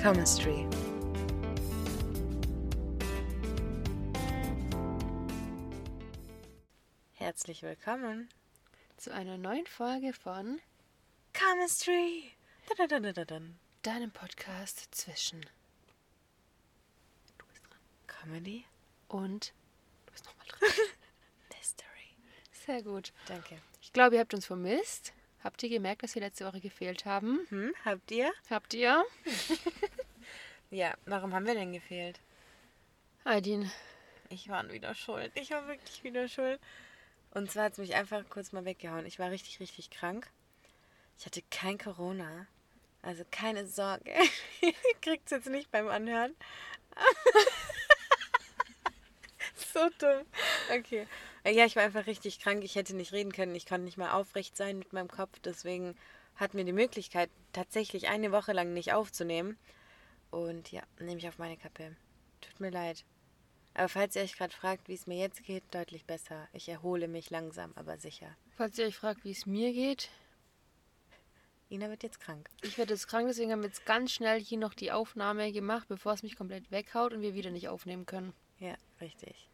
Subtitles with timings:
[0.00, 0.64] Chemistry.
[7.14, 8.28] Herzlich willkommen
[8.96, 10.60] zu einer neuen Folge von
[11.34, 12.32] Chemistry.
[13.82, 15.40] Deinem Podcast zwischen
[17.38, 17.78] Du bist dran.
[18.06, 18.64] Comedy.
[19.08, 19.52] und
[20.06, 20.68] du bist nochmal dran.
[21.58, 22.14] Mystery.
[22.52, 23.12] Sehr gut.
[23.26, 23.60] Danke.
[23.80, 25.12] Ich glaube, ihr habt uns vermisst.
[25.44, 27.40] Habt ihr gemerkt, dass wir letzte Woche gefehlt haben?
[27.48, 28.32] Hm, habt ihr?
[28.50, 29.04] Habt ihr?
[30.70, 32.20] Ja, warum haben wir denn gefehlt?
[33.24, 33.70] Aidin,
[34.28, 35.32] Ich war wieder schuld.
[35.34, 36.60] Ich war wirklich wieder schuld.
[37.30, 39.06] Und zwar hat es mich einfach kurz mal weggehauen.
[39.06, 40.28] Ich war richtig, richtig krank.
[41.18, 42.46] Ich hatte kein Corona.
[43.00, 44.12] Also keine Sorge.
[45.00, 46.34] Kriegt es jetzt nicht beim Anhören.
[49.72, 50.24] so dumm.
[50.76, 51.06] Okay.
[51.44, 52.62] Ja, ich war einfach richtig krank.
[52.64, 53.54] Ich hätte nicht reden können.
[53.54, 55.38] Ich konnte nicht mal aufrecht sein mit meinem Kopf.
[55.40, 55.96] Deswegen
[56.36, 59.58] hatten wir die Möglichkeit, tatsächlich eine Woche lang nicht aufzunehmen.
[60.30, 61.96] Und ja, nehme ich auf meine Kappe.
[62.40, 63.04] Tut mir leid.
[63.74, 66.48] Aber falls ihr euch gerade fragt, wie es mir jetzt geht, deutlich besser.
[66.52, 68.36] Ich erhole mich langsam, aber sicher.
[68.56, 70.10] falls ihr euch fragt, wie es mir geht,
[71.70, 72.48] Ina wird jetzt krank.
[72.62, 75.86] ich werde jetzt krank, deswegen haben wir jetzt ganz schnell hier noch die Aufnahme gemacht,
[75.86, 78.32] bevor es mich komplett weghaut und wir wieder nicht aufnehmen können.
[78.58, 79.48] Ja, richtig.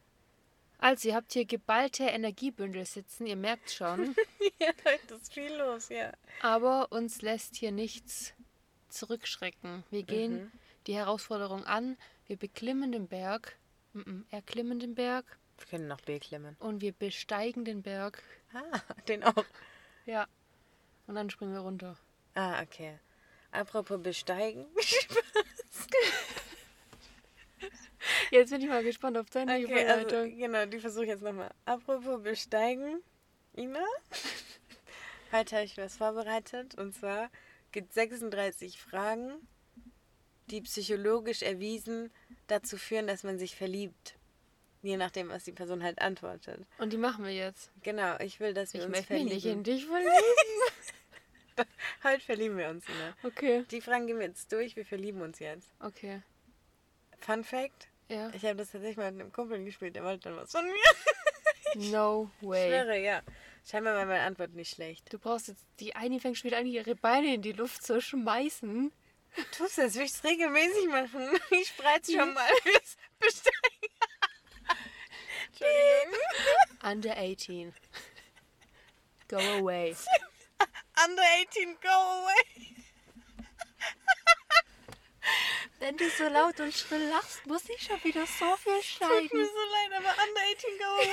[0.78, 4.14] Also, ihr habt hier geballte Energiebündel sitzen, ihr merkt schon.
[4.61, 6.12] ja, heute ist viel los, ja.
[6.42, 8.34] Aber uns lässt hier nichts
[8.89, 9.83] zurückschrecken.
[9.91, 10.53] Wir gehen
[10.86, 13.56] die Herausforderung an, wir beklimmen den Berg,
[13.92, 15.25] mm -mm, erklimmen den Berg
[15.58, 16.56] Wir können noch B klimmen.
[16.61, 18.22] und wir besteigen den Berg.
[18.53, 18.61] Ah,
[19.09, 19.44] den auch.
[20.06, 20.27] Ja.
[21.06, 21.97] Und dann springen wir runter.
[22.34, 22.98] Ah, okay.
[23.50, 24.66] Apropos besteigen.
[28.35, 30.37] Jetzt bin ich mal gespannt auf deine Okay, also, Überleitung.
[30.39, 31.53] genau, die versuche ich jetzt nochmal.
[31.67, 33.01] Apropos besteigen.
[33.57, 33.79] Ina?
[35.33, 36.75] Heute habe ich was vorbereitet.
[36.75, 37.31] Und zwar
[37.71, 39.35] gibt es 36 Fragen,
[40.51, 42.11] die psychologisch erwiesen
[42.49, 44.17] dazu führen, dass man sich verliebt.
[44.83, 46.67] Je nachdem, was die Person halt antwortet.
[46.78, 47.71] Und die machen wir jetzt.
[47.84, 49.34] Genau, ich will, dass wir Ich uns möchte mich verlieben.
[49.37, 50.12] nicht in dich verlieben.
[52.03, 53.17] Heute verlieben wir uns, Ina.
[53.23, 53.65] Okay.
[53.71, 55.73] Die Fragen gehen wir jetzt durch, wir verlieben uns jetzt.
[55.78, 56.21] Okay.
[57.21, 58.30] Fun Fact, Ja.
[58.32, 60.72] ich habe das tatsächlich mal mit einem Kumpel gespielt, der wollte dann was von mir.
[61.91, 62.69] No Ich way.
[62.69, 63.22] schwöre, ja.
[63.69, 65.12] Scheinbar war meine Antwort nicht schlecht.
[65.12, 68.00] Du brauchst jetzt, die eine fängt schon wieder an, ihre Beine in die Luft zu
[68.00, 68.92] schmeißen.
[69.56, 71.28] Tust das, will ich es regelmäßig machen.
[71.50, 73.94] Ich spreiz schon mal fürs Besteigen.
[75.48, 76.20] Entschuldigung.
[76.82, 77.75] Under 18.
[79.28, 79.96] Go away.
[81.04, 82.74] Under 18, go away.
[85.84, 88.83] Wenn du so laut und schrill lachst, muss ich schon wieder so viel Tut mir
[88.83, 89.28] schneiden.
[89.31, 91.12] so leid, aber under 18, go away.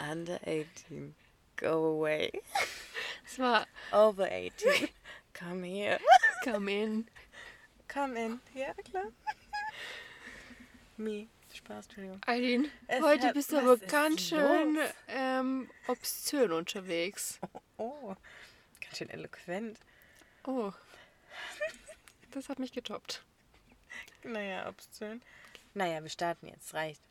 [0.12, 1.14] Under 18,
[1.56, 2.30] go away.
[3.24, 4.90] Das war Over 18,
[5.32, 5.98] come here.
[6.44, 7.08] Come in.
[7.90, 8.40] Come in.
[8.54, 9.06] Ja, klar.
[10.98, 11.26] Me.
[11.54, 12.20] Spaß, Entschuldigung.
[12.26, 14.78] Eileen, Es heute hat- bist du aber ganz schön
[15.08, 17.40] ähm, obszön unterwegs.
[17.78, 18.14] Oh,
[18.82, 19.78] ganz schön eloquent.
[20.44, 20.70] Oh.
[22.38, 23.24] Das hat mich getoppt.
[24.22, 25.20] Naja, obszön.
[25.74, 26.72] Naja, wir starten jetzt.
[26.72, 27.02] Reicht.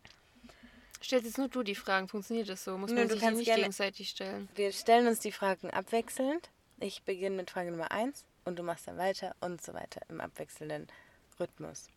[1.04, 2.08] Stellst jetzt nur du die Fragen.
[2.08, 2.78] Funktioniert das so?
[2.78, 4.48] Muss Nö, man du sich nicht gerne- gegenseitig stellen.
[4.56, 6.50] Wir stellen uns die Fragen abwechselnd.
[6.80, 10.22] Ich beginne mit Frage Nummer 1 und du machst dann weiter und so weiter im
[10.22, 10.88] abwechselnden
[11.42, 11.90] Rhythmus.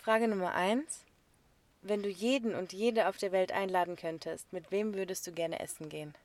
[0.00, 1.04] Frage Nummer 1.
[1.82, 5.60] Wenn du jeden und jede auf der Welt einladen könntest, mit wem würdest du gerne
[5.60, 6.16] essen gehen?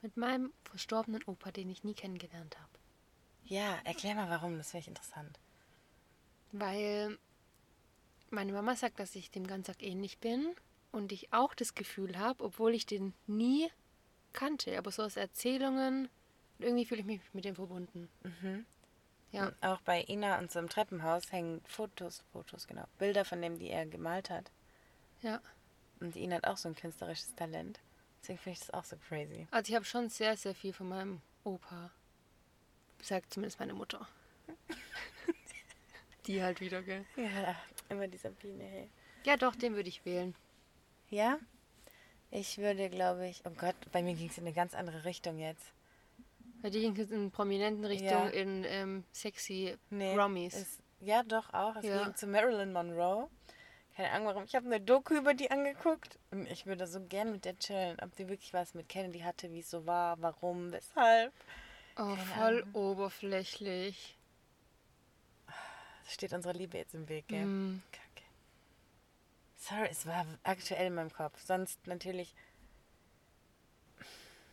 [0.00, 2.81] Mit meinem verstorbenen Opa, den ich nie kennengelernt habe.
[3.44, 5.38] Ja, erklär mal warum, das finde ich interessant.
[6.52, 7.18] Weil
[8.30, 10.54] meine Mama sagt, dass ich dem ganz arg ähnlich bin
[10.90, 13.70] und ich auch das Gefühl habe, obwohl ich den nie
[14.32, 16.08] kannte, aber so aus Erzählungen,
[16.58, 18.08] irgendwie fühle ich mich mit dem verbunden.
[19.32, 23.40] Ja, Und auch bei Ina und so im Treppenhaus hängen Fotos, Fotos, genau, Bilder von
[23.40, 24.50] dem, die er gemalt hat.
[25.22, 25.40] ja.
[26.00, 27.78] Und Ina hat auch so ein künstlerisches Talent.
[28.20, 29.46] Deswegen finde ich das auch so crazy.
[29.52, 31.92] Also ich habe schon sehr, sehr viel von meinem Opa.
[33.02, 34.06] Sagt zumindest meine Mutter.
[36.26, 37.04] Die halt wieder, gell?
[37.16, 37.56] Ja,
[37.88, 38.90] immer dieser Biene, hey.
[39.24, 40.34] Ja, doch, den würde ich wählen.
[41.10, 41.38] Ja?
[42.30, 45.38] Ich würde, glaube ich, oh Gott, bei mir ging es in eine ganz andere Richtung
[45.38, 45.72] jetzt.
[46.62, 48.28] Bei dir ging es in prominenten Richtung, Ja.
[48.28, 50.54] in ähm, sexy Nee, Promis.
[50.54, 51.74] Es, ja, doch auch.
[51.76, 52.04] Es Ja.
[52.04, 53.28] ging zu Marilyn Monroe.
[53.96, 54.44] Keine Ahnung warum.
[54.44, 57.98] Ich habe eine Doku über die angeguckt und ich würde so gern mit der chillen,
[58.00, 61.32] ob die wirklich was mit Kennedy hatte, wie es so war, warum, weshalb.
[61.96, 62.74] Oh, voll Ahnung.
[62.74, 64.16] oberflächlich.
[66.04, 67.44] Das steht unserer Liebe jetzt im Weg, gell?
[67.44, 67.82] Mm.
[67.92, 68.24] Kacke.
[69.56, 71.40] Sorry, es war aktuell in meinem Kopf.
[71.40, 72.34] Sonst natürlich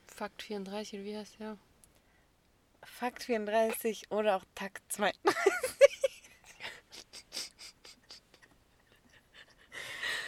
[0.06, 1.57] Fakt 34, oder wie heißt der?
[2.83, 5.18] Fakt 34 oder auch Takt 32.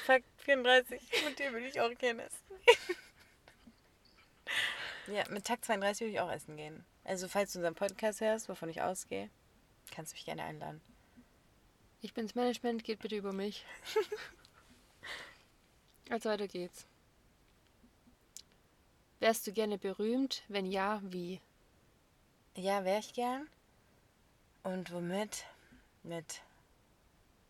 [0.05, 2.39] Fakt 34, mit dem will ich auch gerne essen.
[5.13, 6.85] ja, mit Takt 32 will ich auch essen gehen.
[7.03, 9.29] Also, falls du unseren Podcast hörst, wovon ich ausgehe,
[9.91, 10.81] kannst du mich gerne einladen.
[12.01, 13.65] Ich bin's Management, geht bitte über mich.
[16.09, 16.85] also weiter geht's.
[19.19, 20.43] Wärst du gerne berühmt?
[20.47, 21.41] Wenn ja, wie?
[22.55, 23.47] Ja, wäre ich gern.
[24.63, 25.45] Und womit?
[26.03, 26.41] Mit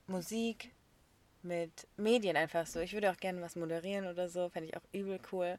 [0.08, 0.72] Musik,
[1.44, 2.82] mit Medien einfach so.
[2.82, 5.58] Ich würde auch gerne was moderieren oder so, fände ich auch übel cool.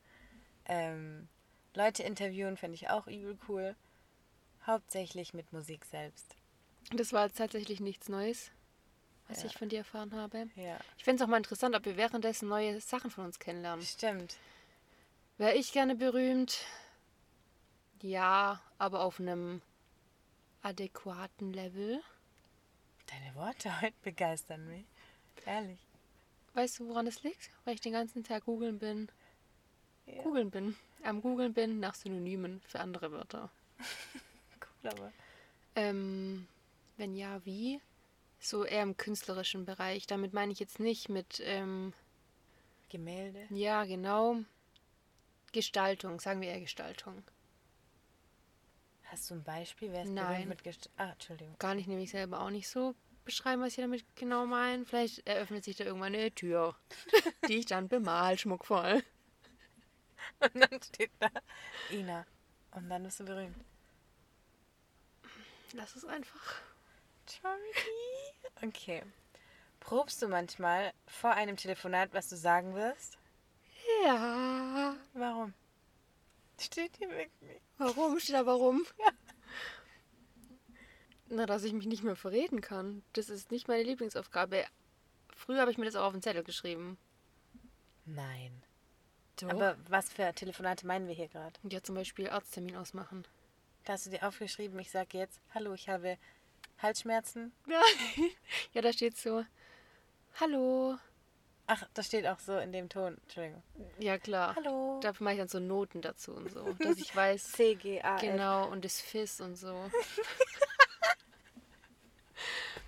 [0.67, 1.29] Ähm,
[1.75, 3.75] Leute interviewen fände ich auch übel cool.
[4.67, 6.37] Hauptsächlich mit Musik selbst.
[6.95, 8.51] Das war jetzt tatsächlich nichts Neues,
[9.29, 9.47] was Ja.
[9.47, 10.49] ich von dir erfahren habe.
[10.57, 13.85] Ja, Ich fände es auch mal interessant, ob wir währenddessen neue Sachen von uns kennenlernen.
[13.85, 14.37] stimmt.
[15.39, 16.59] Wäre ich gerne berühmt?
[18.03, 19.63] Ja, aber auf einem
[20.63, 22.03] adäquaten Level.
[23.07, 24.85] Deine Worte heute begeistern mich.
[25.47, 25.81] Ehrlich.
[26.55, 27.51] Weißt du, woran es liegt?
[27.65, 29.09] Weil ich den ganzen Tag googeln bin.
[30.15, 30.23] Ja.
[30.23, 30.77] Googeln bin.
[31.03, 33.51] Am googeln bin nach Synonymen für andere Wörter.
[34.85, 35.13] Cool, aber.
[35.77, 36.47] Ähm,
[36.97, 37.81] wenn ja, wie?
[38.41, 40.07] So eher im künstlerischen Bereich.
[40.07, 41.93] Damit meine ich jetzt nicht mit, ähm,
[42.89, 43.47] Gemälde.
[43.51, 44.37] ja, genau.
[45.53, 47.23] Gestaltung, sagen wir eher Gestaltung.
[49.05, 49.93] Hast du ein Beispiel?
[49.93, 50.49] Wer ist Nein.
[50.49, 51.55] mit Gest Ah, Entschuldigung.
[51.59, 52.95] Gar nicht nämlich selber auch nicht so
[53.25, 54.85] beschreiben, was ich damit genau meine.
[54.85, 56.75] Vielleicht eröffnet sich da irgendwann eine Tür,
[57.49, 59.03] die ich dann bemal, schmuckvoll.
[60.41, 61.29] Und dann steht da
[61.91, 62.27] Ina.
[62.73, 63.57] Und dann bist du berühmt.
[65.75, 66.61] Lass es einfach.
[67.29, 68.63] Charity.
[68.63, 69.03] Okay.
[69.81, 73.19] Probst du manchmal vor einem Telefonat, was du sagen wirst?
[74.05, 74.97] Ja.
[75.15, 75.55] Warum?
[76.61, 77.61] Steht hier wirklich.
[77.79, 78.21] Warum?
[78.21, 78.87] Steht da warum?
[81.29, 83.03] Na, dass ich mich nicht mehr verreden kann.
[83.15, 84.67] Das ist nicht meine Lieblingsaufgabe.
[85.35, 86.99] Früher habe ich mir das auch auf den Zettel geschrieben.
[88.05, 88.63] Nein.
[89.43, 89.51] Doch.
[89.51, 91.53] Aber was für Telefonate meinen wir hier gerade?
[91.63, 93.25] Und ja zum Beispiel Arzttermin ausmachen.
[93.85, 96.17] Da hast du dir aufgeschrieben, ich sage jetzt, hallo, ich habe
[96.79, 97.53] Halsschmerzen.
[98.73, 99.45] Ja, da steht so,
[100.41, 100.97] hallo.
[101.67, 103.19] Ach, das steht auch so in dem Ton.
[103.23, 103.63] Entschuldigung.
[103.99, 104.55] Ja, klar.
[104.57, 104.99] Hallo.
[105.01, 108.17] Dafür mache ich dann so Noten dazu und so, dass ich weiß, C, G, A,
[108.17, 109.91] genau, und das FIS und so.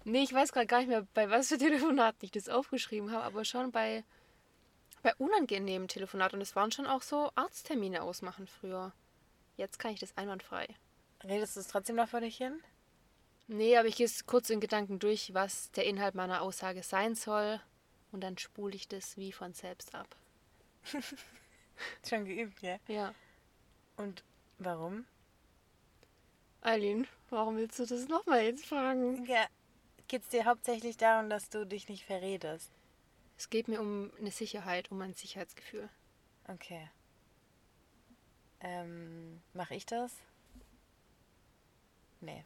[0.05, 3.25] nee, ich weiß gerade gar nicht mehr, bei was für Telefonaten ich das aufgeschrieben habe,
[3.25, 4.05] aber schon bei,
[5.05, 6.39] bei unangenehmen Telefonaten.
[6.39, 8.93] Und es waren schon auch so Arzttermine ausmachen früher.
[9.57, 10.67] Jetzt kann ich das einwandfrei.
[11.23, 12.61] Redest du es trotzdem noch vor dich hin?
[13.47, 17.15] Nee, aber ich gehe es kurz in Gedanken durch, was der Inhalt meiner Aussage sein
[17.15, 17.61] soll.
[18.11, 20.09] Und dann spule ich das wie von selbst ab.
[22.09, 22.79] Schon geübt, ja.
[22.89, 23.15] Ja.
[23.97, 24.25] Und
[24.59, 25.05] warum?
[26.63, 29.27] Eileen, warum willst du das nochmal jetzt fragen?
[29.27, 29.47] Ja,
[30.09, 32.71] geht es dir hauptsächlich darum, dass du dich nicht verredest?
[33.37, 35.89] Es geht mir um eine Sicherheit, um ein Sicherheitsgefühl.
[36.49, 36.89] Okay.
[38.61, 40.17] Ähm, mach ich das?
[42.21, 42.45] Nee.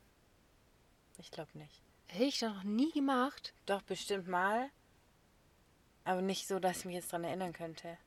[1.19, 1.83] Ich glaube nicht.
[2.09, 3.53] Hätte ich das noch nie gemacht.
[3.67, 4.71] Doch, bestimmt mal.
[6.05, 7.99] Aber nicht so, dass ich mich jetzt dran erinnern könnte.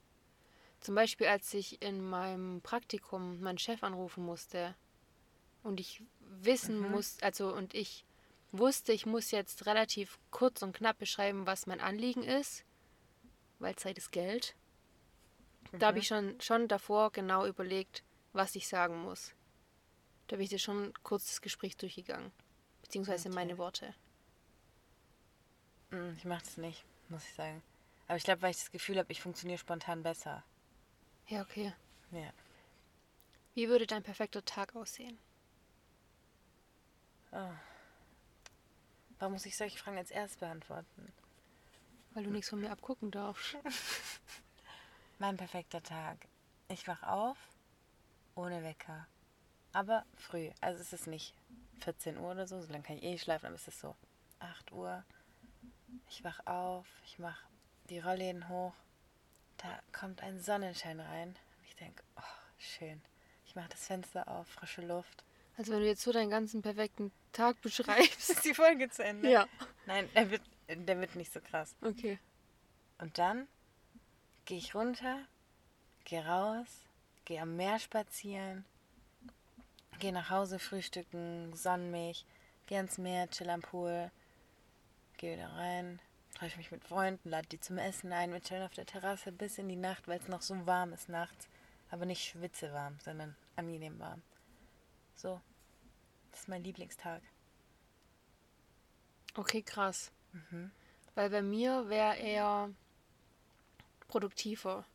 [0.79, 4.73] Zum Beispiel, als ich in meinem Praktikum meinen Chef anrufen musste
[5.61, 6.91] und ich wissen Mhm.
[6.91, 8.03] muss, also und ich
[8.51, 12.65] wusste, ich muss jetzt relativ kurz und knapp beschreiben, was mein Anliegen ist,
[13.61, 14.55] weil Zeit ist Geld.
[15.73, 18.03] Da habe ich schon, schon davor genau überlegt,
[18.33, 19.33] was ich sagen muss.
[20.27, 22.31] Da bin ich dir schon kurz das Gespräch durchgegangen.
[22.81, 23.35] Beziehungsweise Okay.
[23.35, 23.93] meine Worte.
[25.91, 27.61] Mm, Ich mach das nicht, muss ich sagen.
[28.07, 30.43] Aber ich glaube, weil ich das Gefühl habe, ich funktioniere spontan besser.
[31.27, 31.73] Ja, okay.
[32.11, 32.33] Ja.
[33.53, 35.17] Wie würde dein perfekter Tag aussehen?
[39.19, 41.13] Warum muss ich solche Fragen als erst beantworten?
[42.13, 43.57] Weil du nichts von mir abgucken darfst.
[45.19, 46.17] Mein perfekter Tag.
[46.67, 47.37] Ich wach auf,
[48.35, 49.07] ohne Wecker.
[49.73, 50.49] Aber früh.
[50.59, 51.33] Also es ist nicht
[51.79, 53.95] 14 Uhr oder so, so lange kann ich eh nicht schlafen, aber es ist so
[54.39, 55.03] 8 Uhr.
[56.09, 57.41] Ich wach auf, ich mach
[57.89, 58.73] die Rollläden hoch.
[59.57, 61.35] Da kommt ein Sonnenschein rein.
[61.67, 62.21] Ich denke, oh,
[62.57, 63.01] schön.
[63.45, 65.23] Ich mache das Fenster auf, frische Luft.
[65.57, 68.29] Also wenn du jetzt so deinen ganzen perfekten Tag beschreibst.
[68.29, 69.29] Ist die Folge zu Ende?
[69.29, 69.47] ja.
[69.85, 70.41] Nein, der wird,
[70.75, 71.75] der wird nicht so krass.
[71.81, 72.19] Okay.
[72.99, 73.47] Und dann
[74.45, 75.19] gehe ich runter,
[76.05, 76.67] gehe raus,
[77.25, 78.65] gehe am Meer spazieren,
[79.99, 82.25] gehe nach Hause frühstücken, sonn mich,
[82.67, 84.11] gehe ans Meer, chill am Pool,
[85.17, 85.99] gehe wieder rein,
[86.35, 89.57] treffe mich mit Freunden, lade die zum Essen ein, wir chillen auf der Terrasse bis
[89.57, 91.47] in die Nacht, weil es noch so warm ist nachts.
[91.89, 94.21] Aber nicht schwitzewarm, sondern angenehm warm.
[95.15, 95.41] So.
[96.31, 97.21] Das ist mein Lieblingstag.
[99.35, 100.11] Okay, krass.
[100.33, 100.71] Mhm.
[101.15, 102.69] Weil bei mir wäre er
[104.07, 104.85] produktiver.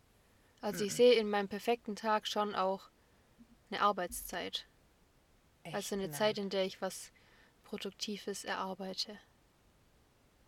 [0.61, 0.87] Also Mhm.
[0.87, 2.89] ich sehe in meinem perfekten Tag schon auch
[3.71, 4.67] eine Arbeitszeit.
[5.65, 5.75] Echt?
[5.75, 6.13] also eine Nein.
[6.13, 7.11] Zeit, in der ich was
[7.65, 9.19] Produktives erarbeite.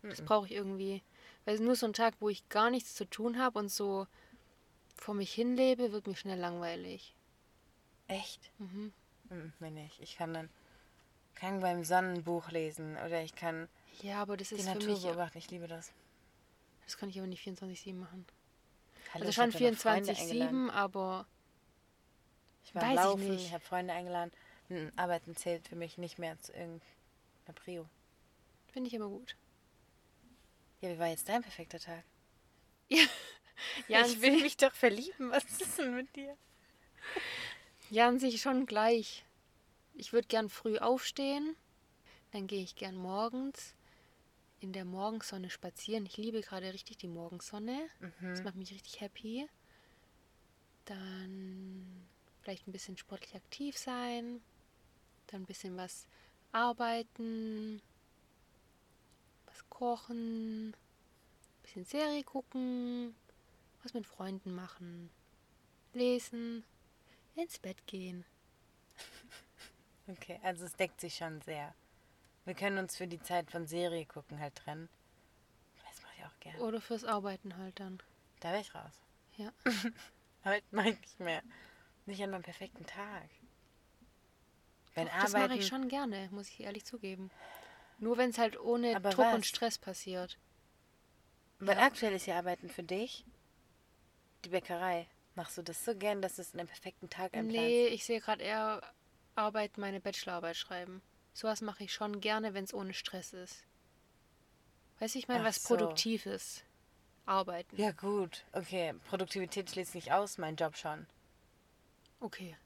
[0.03, 0.25] Das Mhm.
[0.25, 1.03] brauche ich irgendwie.
[1.45, 4.07] Weil nur so ein Tag, wo ich gar nichts zu tun habe und so
[4.95, 7.15] vor mich hinlebe, wird mir schnell langweilig.
[8.07, 8.51] Echt?
[8.59, 8.93] Mhm.
[9.29, 9.99] Mhm, mir nicht.
[10.01, 10.49] Ich kann dann
[11.35, 13.69] kann beim Sonnenbuch lesen oder ich kann
[14.01, 15.37] Ja, aber das die ist für Natur beobachten.
[15.37, 15.91] Ich liebe das.
[16.85, 18.25] Das kann ich aber nicht 24-7 machen.
[19.13, 20.69] Hallo, Also ich schon hab ja noch Freunde eingeladen.
[20.69, 21.25] 24-7, aber
[22.63, 23.45] Ich war Weiß ich laufen, nicht.
[23.47, 24.31] ich habe Freunde eingeladen.
[24.95, 26.83] Arbeiten zählt für mich nicht mehr zu irgendeiner
[27.55, 27.89] Prio.
[28.71, 29.35] finde ich aber gut.
[30.81, 32.03] Ja, wie war jetzt dein perfekter Tag?
[33.89, 35.31] Ja, ich an will mich doch verlieben.
[35.31, 36.37] Was ist denn mit dir?
[37.89, 39.25] Ja, an sich schon gleich.
[39.95, 41.57] Ich würde gern früh aufstehen.
[42.31, 43.75] Dann gehe ich gern morgens
[44.59, 46.05] in der Morgensonne spazieren.
[46.05, 47.87] Ich liebe gerade richtig die Morgensonne.
[48.21, 48.43] Das Mhm.
[48.43, 49.47] macht mich richtig happy.
[50.85, 52.07] Dann
[52.41, 54.41] vielleicht ein bisschen sportlich aktiv sein.
[55.27, 56.07] Dann ein bisschen was
[56.51, 57.81] arbeiten.
[59.45, 60.69] Was kochen.
[60.71, 63.15] Ein bisschen Serie gucken.
[63.83, 65.09] Was mit Freunden machen.
[65.93, 66.63] Lesen.
[67.35, 68.25] Ins Bett gehen.
[70.07, 71.75] Okay, also es deckt sich schon sehr.
[72.49, 74.89] Wir können uns für die Zeit von Serie gucken halt trennen.
[75.87, 76.59] Das mache ich auch gerne.
[76.63, 78.01] Oder fürs Arbeiten halt dann.
[78.39, 79.03] Da wäre ich raus.
[79.37, 79.53] Ja.
[80.43, 81.43] Heute mache ich nicht mehr.
[82.07, 83.29] Nicht an meinem perfekten Tag.
[84.95, 87.29] Wenn Doch, das Arbeiten, mache ich schon gerne, muss ich ehrlich zugeben.
[87.99, 89.35] Nur wenn es halt ohne Aber Druck was?
[89.35, 90.39] und Stress passiert.
[91.59, 91.85] Weil Ja.
[91.85, 93.25] aktuell ist ja Arbeiten für dich
[94.43, 95.05] die Bäckerei.
[95.35, 97.53] Machst du das so gern, dass du es in einem perfekten Tag einplanst?
[97.53, 98.81] Nee, ich sehe gerade eher
[99.35, 101.03] Arbeit, meine Bachelorarbeit schreiben.
[101.39, 103.63] Sowas mache ich schon gerne, wenn es ohne Stress ist.
[104.99, 105.69] Weißt du, ich meine, Ach was so.
[105.73, 106.65] Produktives.
[107.25, 107.79] Arbeiten.
[107.79, 108.93] Ja gut, okay.
[109.07, 111.07] Produktivität schließt nicht aus, mein Job schon.
[112.19, 112.57] Okay.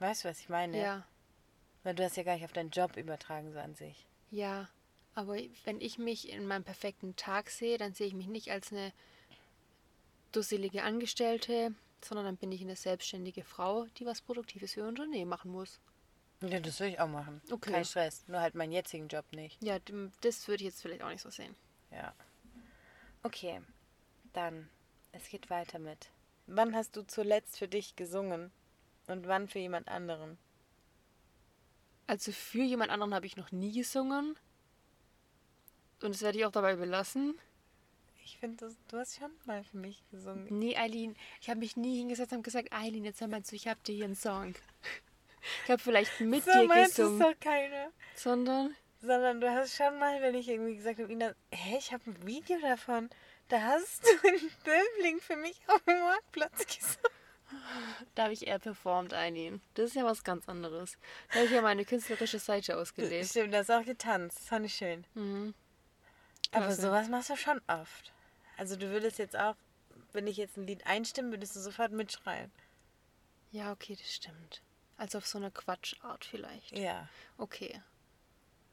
[0.00, 0.76] Weißt du, was ich meine?
[0.76, 1.06] Ja.
[1.84, 4.04] Weil du hast ja gar nicht auf deinen Job übertragen, so an sich.
[4.32, 4.68] Ja.
[5.14, 8.72] Aber wenn ich mich in meinem perfekten Tag sehe, dann sehe ich mich nicht als
[8.72, 8.92] eine
[10.32, 15.30] dusselige Angestellte, sondern dann bin ich eine selbstständige Frau, die was Produktives für ihr Unternehmen
[15.30, 15.78] machen muss.
[16.42, 17.42] Ja, das will ich auch machen.
[17.50, 17.72] Okay.
[17.72, 18.24] Kein Stress.
[18.26, 19.62] Nur halt meinen jetzigen Job nicht.
[19.62, 19.78] Ja,
[20.22, 21.54] das würde ich jetzt vielleicht auch nicht so sehen.
[21.90, 22.14] Ja.
[23.22, 23.60] Okay.
[24.32, 24.68] Dann,
[25.12, 26.08] es geht weiter mit.
[26.46, 28.50] Wann hast du zuletzt für dich gesungen?
[29.06, 30.38] Und wann für jemand anderen?
[32.06, 34.36] Also für jemand anderen habe ich noch nie gesungen.
[36.02, 37.38] Und das werde ich auch dabei belassen.
[38.24, 40.46] Ich finde, du hast schon mal für mich gesungen.
[40.58, 43.68] Nee, Eileen, ich habe mich nie hingesetzt und gesagt, Eileen, jetzt hör mal zu, ich
[43.68, 44.54] habe dir hier einen Song.
[45.64, 47.90] Ich habe vielleicht mit So dir gesungen, doch keiner.
[48.14, 52.10] sondern Sondern du hast schon mal, wenn ich irgendwie gesagt habe, Ina, hä, ich habe
[52.10, 53.10] ein Video davon.
[53.48, 56.98] Da hast du in Böbling für mich auf dem Marktplatz gesungen.
[58.14, 59.60] da habe ich eher performt, Eileen.
[59.74, 60.98] Das ist ja was ganz anderes.
[61.30, 63.26] Da habe ich ja meine künstlerische Seite ausgelebt.
[63.28, 64.38] Stimmt, du hast auch getanzt.
[64.38, 65.04] Das fand ich schön.
[65.14, 65.54] Mhm.
[66.52, 68.12] Aber sowas machst du schon oft.
[68.56, 69.54] Also du würdest jetzt auch,
[70.12, 72.52] wenn ich jetzt ein Lied einstimme, würdest du sofort mitschreien.
[73.52, 74.62] Ja, okay, das stimmt.
[75.00, 76.76] Also auf so eine Quatschart vielleicht.
[76.76, 77.08] Ja.
[77.38, 77.80] Okay.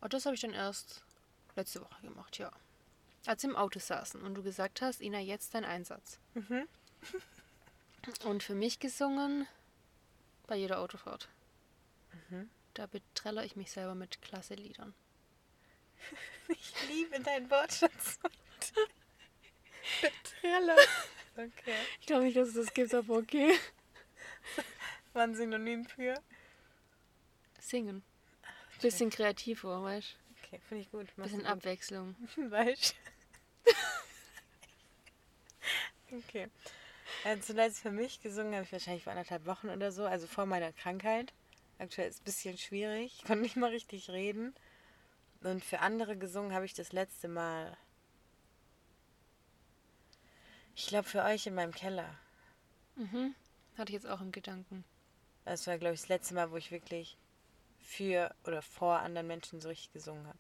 [0.02, 1.02] Und das habe ich dann erst
[1.56, 2.52] letzte Woche gemacht, ja.
[3.26, 6.20] Als wir im Auto saßen und du gesagt hast, Ina, jetzt dein Einsatz.
[6.34, 6.68] Mhm.
[8.26, 9.48] Und für mich gesungen
[10.48, 11.30] bei jeder Autofahrt.
[12.30, 12.50] Mhm.
[12.74, 14.94] Da betreller ich mich selber mit klasse Liedern.
[16.50, 18.20] Ich liebe dein Wortschatz.
[20.02, 20.76] Betrelle.
[21.36, 21.76] Okay.
[22.00, 23.58] Ich glaube nicht, dass es das gibt, aber okay.
[25.18, 26.14] War ein Synonym für?
[27.60, 28.04] Singen.
[28.80, 31.08] Bisschen kreativer, weißt Okay, finde ich gut.
[31.08, 31.14] du?
[31.16, 31.58] Machst Bisschen du gut.
[31.58, 32.16] Abwechslung.
[32.38, 32.96] Weißt
[36.12, 36.48] Okay.
[37.24, 40.46] Äh, zuletzt für mich gesungen habe ich wahrscheinlich vor anderthalb Wochen oder so, also vor
[40.46, 41.34] meiner Krankheit.
[41.80, 43.16] Aktuell ist es ein bisschen schwierig.
[43.18, 44.54] Ich konnte nicht mal richtig reden.
[45.42, 47.76] Und für andere gesungen habe ich das letzte Mal.
[50.76, 52.20] Ich glaube für euch in meinem Keller.
[52.98, 53.34] Mhm.
[53.80, 54.86] Hatte ich jetzt auch im Gedanken.
[55.48, 57.18] Das war, glaube ich, das letzte Mal, wo ich wirklich
[57.80, 60.38] für oder vor anderen Menschen so richtig gesungen habe.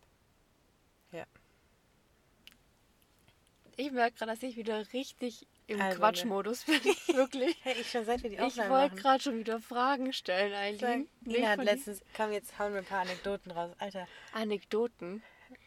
[3.79, 5.99] Ich merke gerade, dass ich wieder richtig im Alberne.
[5.99, 6.83] Quatschmodus bin.
[7.15, 7.55] Wirklich.
[7.61, 9.03] Hey, ich schon seit wir die Ich Aufnahme wollte machen.
[9.03, 11.07] gerade schon wieder Fragen stellen, Sag, Eileen.
[11.21, 13.75] Nicht Ina hat letztens, komm, jetzt hauen wir ein paar Anekdoten raus.
[13.77, 14.07] Alter.
[14.33, 15.21] Anekdoten.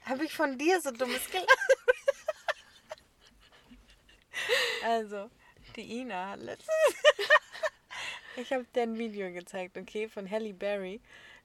[0.06, 1.46] habe ich von dir so dummes gelacht?
[4.84, 5.30] also,
[5.76, 6.68] die Ina hat letztens...
[8.40, 11.00] ich habe dir ein Video gezeigt, okay, von Halle Berry,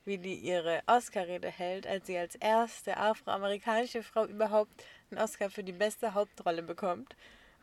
[0.06, 4.72] wie die ihre Oscar-Rede hält, als sie als erste afroamerikanische Frau überhaupt
[5.12, 7.16] einen Oscar für die beste Hauptrolle bekommt.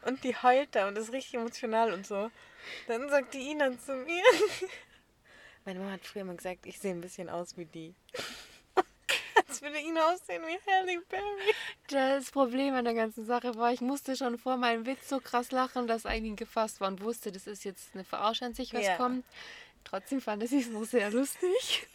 [0.05, 2.31] Und die heult da und ist richtig emotional und so.
[2.89, 4.23] Dann sagt die Ina zu mir.
[5.65, 7.95] Meine Mama hat früher mal gesagt, ich sehe ein bisschen aus wie die.
[9.63, 11.55] Würde Ina aussehen wie Halle Berry.
[11.87, 15.53] Das Problem an der ganzen Sache war, ich musste schon vor meinem Witz so krass
[15.53, 18.85] lachen, dass Eileen gefasst war und wusste, das ist jetzt eine Verarsche an sich, was
[18.87, 18.97] Ja.
[18.97, 19.25] kommt.
[19.85, 21.87] Trotzdem fand ich es noch sehr lustig.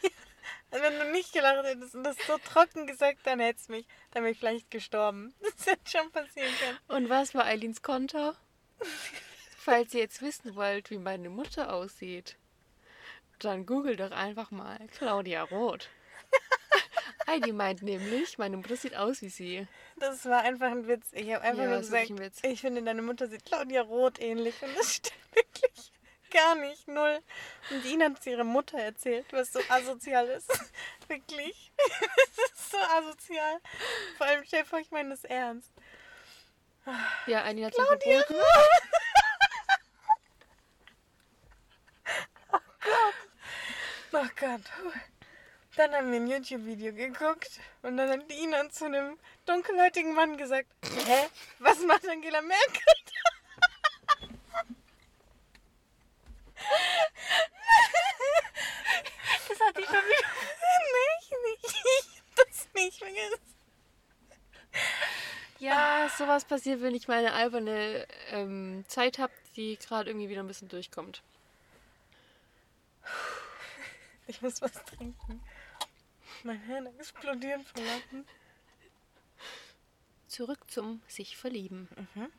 [0.71, 3.85] Und wenn du nicht gelacht hättest und das so trocken gesagt, dann hättest du mich,
[4.11, 5.33] dann wäre ich vielleicht gestorben.
[5.57, 6.77] Das hätte schon passieren können.
[6.87, 8.37] Und was war Eileens Konter?
[9.57, 12.37] Falls ihr jetzt wissen wollt, wie meine Mutter aussieht,
[13.39, 15.89] dann googelt doch einfach mal Claudia Roth.
[17.27, 19.67] Heidi meint nämlich, meine Mutter sieht aus wie sie.
[19.97, 21.07] Das war einfach ein Witz.
[21.11, 24.55] Ich habe einfach Ja, nur gesagt, ein ich finde, deine Mutter sieht Claudia Roth ähnlich.
[24.61, 25.91] Und das stimmt wirklich
[26.31, 26.87] gar nicht.
[26.87, 27.19] Null.
[27.69, 30.49] Und Ina hat es ihrer Mutter erzählt, was so asozial ist.
[31.07, 31.71] wirklich.
[32.37, 33.59] Das ist so asozial.
[34.17, 35.71] Vor allem, stell dir vor, ich meine das ernst.
[37.25, 38.43] Ja, Eileen hat sich Claudia verboten.
[44.13, 44.61] Oh Gott.
[44.63, 45.16] Puh.
[45.77, 50.67] Dann haben wir ein YouTube-Video geguckt und dann hat Ina zu einem dunkelhäutigen Mann gesagt,
[51.05, 51.29] hä,
[51.59, 52.81] was macht Angela Merkel?
[59.47, 59.89] Das hat die ich
[61.45, 61.75] nicht.
[61.99, 63.39] Ich hab das nicht vergessen.
[65.59, 70.47] Ja, sowas passiert, wenn ich meine alberne ähm, Zeit habe, die gerade irgendwie wieder ein
[70.47, 71.21] bisschen durchkommt.
[74.25, 75.41] Ich muss was trinken.
[76.47, 78.25] Mein Hirn explodiert vor Lachen.
[80.29, 81.89] Zurück zum sich verlieben.
[82.15, 82.31] Mhm.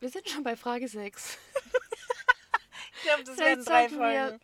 [0.00, 1.38] Wir sind schon bei Frage 6.
[2.96, 4.40] Ich glaube, das Vielleicht werden drei sollten wir- Folgen.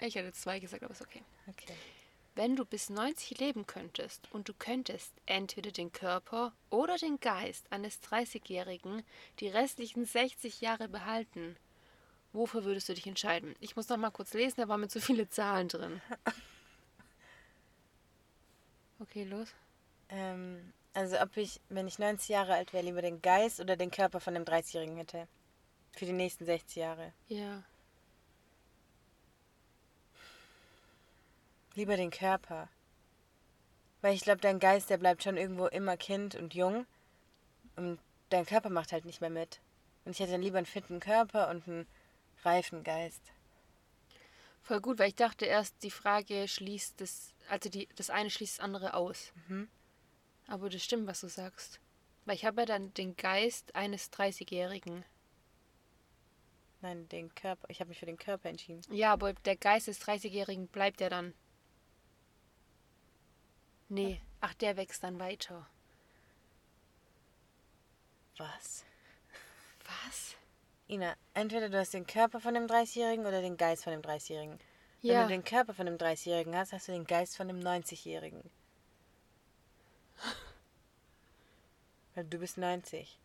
[0.00, 1.24] Ich hätte zwei gesagt, aber ist okay.
[1.48, 1.74] Okay.
[2.36, 7.66] Wenn du bis 90 leben könntest und du könntest entweder den Körper oder den Geist
[7.72, 9.02] eines 30-Jährigen
[9.40, 11.56] die restlichen 60 Jahre behalten,
[12.32, 13.56] wofür würdest du dich entscheiden?
[13.58, 16.00] Ich muss noch mal kurz lesen, da waren mir zu viele Zahlen drin.
[19.02, 19.48] Okay, los.
[20.10, 23.90] Ähm, also ob ich, wenn ich 90 Jahre alt wäre, lieber den Geist oder den
[23.90, 25.26] Körper von einem 30-Jährigen hätte.
[25.92, 27.12] Für die nächsten 60 Jahre.
[27.26, 27.64] Ja.
[31.74, 32.68] Lieber den Körper.
[34.02, 36.86] Weil ich glaube, dein Geist, der bleibt schon irgendwo immer Kind und jung.
[37.74, 39.60] Und dein Körper macht halt nicht mehr mit.
[40.04, 41.86] Und ich hätte dann lieber einen fitten Körper und einen
[42.44, 43.32] reifen Geist.
[44.62, 48.58] Voll gut, weil ich dachte erst, die Frage schließt das, also die, das eine schließt
[48.58, 49.32] das andere aus.
[49.48, 49.68] Mhm.
[50.46, 51.80] Aber das stimmt, was du sagst.
[52.24, 55.04] Weil ich habe ja dann den Geist eines 30-Jährigen.
[56.80, 57.68] Nein, den Körper.
[57.70, 58.82] Ich habe mich für den Körper entschieden.
[58.90, 61.34] Ja, aber der Geist des 30-Jährigen bleibt ja dann.
[63.88, 65.68] Nee, ach, der wächst dann weiter.
[68.36, 68.84] Was?
[69.84, 70.36] Was?
[70.88, 74.58] Ina, entweder du hast den Körper von dem 30-Jährigen oder den Geist von dem 30-Jährigen.
[75.02, 77.58] Wenn Ja, du den Körper von dem 30-Jährigen hast, hast du den Geist von dem
[77.60, 78.42] 90-Jährigen.
[82.14, 83.18] Weil du bist 90.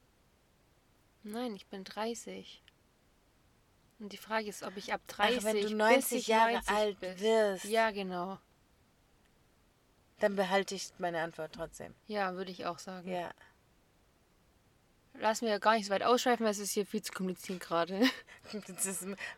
[1.24, 2.62] nein, ich bin 30.
[4.00, 6.54] Und die Frage ist, ob ich ab 30 Ach, wenn du bis 90 ich Jahre
[6.54, 7.66] 90 alt bis- wirst.
[7.66, 8.38] Ja, genau.
[10.20, 11.94] Dann behalte ich meine Antwort trotzdem.
[12.08, 13.12] Ja, würde ich auch sagen.
[13.12, 13.32] Ja.
[15.20, 18.02] Lass mir gar nicht so weit ausschweifen, weil es ist hier viel zu kompliziert gerade.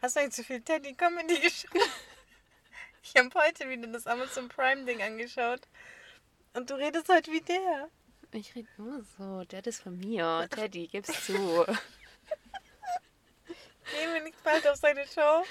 [0.02, 1.71] Hast du eigentlich zu viel Teddy Comedy geschaut?
[3.01, 5.62] Ich habe heute wieder das Amazon Prime Ding angeschaut.
[6.53, 7.89] Und du redest heute wie der.
[8.31, 9.43] Ich rede nur so.
[9.45, 10.47] Der ist von mir.
[10.53, 11.33] Teddy, gib's zu.
[13.91, 15.43] Gehen wir nicht bald auf seine Show?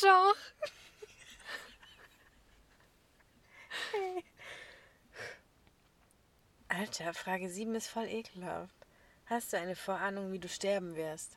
[0.00, 0.36] Doch.
[6.68, 8.74] Alter, Frage 7 ist voll ekelhaft.
[9.26, 11.36] Hast du eine Vorahnung, wie du sterben wirst?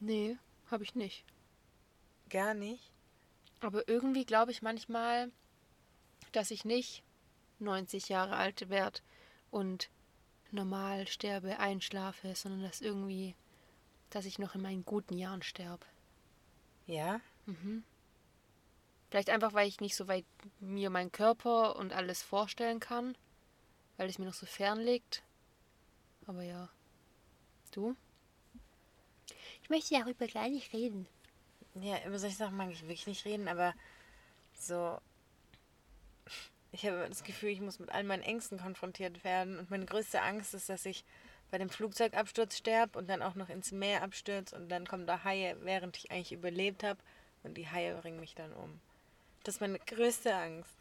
[0.00, 0.36] Nee,
[0.70, 1.24] habe ich nicht.
[2.28, 2.91] Gar nicht?
[3.62, 5.30] Aber irgendwie glaube ich manchmal,
[6.32, 7.02] dass ich nicht
[7.60, 9.00] 90 Jahre alt werde
[9.50, 9.88] und
[10.50, 13.34] normal sterbe, einschlafe, sondern dass irgendwie,
[14.10, 15.86] dass ich noch in meinen guten Jahren sterbe.
[16.86, 17.20] Ja?
[17.46, 17.84] Mhm.
[19.08, 20.24] Vielleicht einfach, weil ich nicht so weit
[20.58, 23.16] mir meinen Körper und alles vorstellen kann,
[23.96, 25.22] weil es mir noch so fern liegt.
[26.26, 26.68] Aber ja.
[27.70, 27.94] Du?
[29.62, 31.06] Ich möchte darüber gar nicht reden.
[31.74, 33.74] Ja, über solche Sachen mag ich wirklich nicht reden, aber
[34.54, 34.98] so.
[36.70, 39.58] Ich habe das Gefühl, ich muss mit all meinen Ängsten konfrontiert werden.
[39.58, 41.04] Und meine größte Angst ist, dass ich
[41.50, 45.22] bei dem Flugzeugabsturz sterbe und dann auch noch ins Meer abstürze und dann kommen da
[45.22, 46.98] Haie, während ich eigentlich überlebt habe.
[47.42, 48.80] Und die Haie bringen mich dann um.
[49.44, 50.72] Das ist meine größte Angst.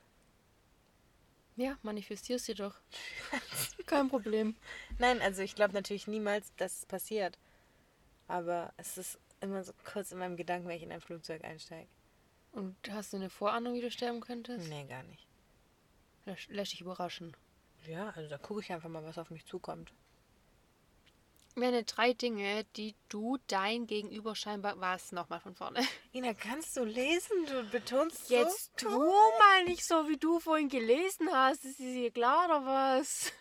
[1.58, 2.75] Ja, manifestierst du doch.
[3.86, 4.56] Kein Problem.
[4.99, 7.38] Nein, also ich glaube natürlich niemals, dass es passiert.
[8.27, 11.89] Aber es ist immer so kurz in meinem Gedanken, wenn ich in ein Flugzeug einsteige.
[12.51, 14.67] Und hast du eine Vorahnung, wie du sterben könntest?
[14.69, 15.27] Nee, gar nicht.
[16.25, 17.36] Lass, lass dich überraschen.
[17.88, 19.91] Ja, also da gucke ich einfach mal, was auf mich zukommt.
[21.56, 24.80] Nenne drei Dinge, die du dein Gegenüber scheinbar.
[24.80, 25.12] Was?
[25.12, 25.82] Nochmal von vorne.
[26.13, 27.45] Ina, kannst du lesen?
[27.45, 28.89] Du betonst Jetzt so.
[28.89, 28.99] tu
[29.39, 31.65] mal nicht so, wie du vorhin gelesen hast.
[31.65, 33.34] Ist dir klar oder was?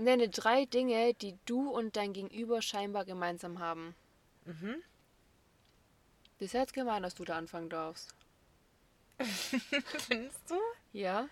[0.00, 3.94] Nenne drei Dinge, die du und dein Gegenüber scheinbar gemeinsam haben.
[4.44, 4.82] Mhm.
[6.38, 8.14] Das ist jetzt gemein, dass du da anfangen darfst.
[9.18, 10.58] Findest du?
[10.92, 11.28] Ja?